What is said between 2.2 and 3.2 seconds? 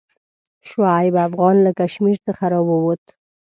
څخه راووت.